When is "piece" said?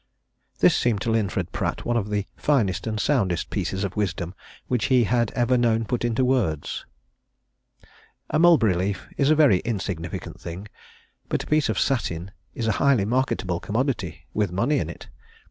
11.45-11.69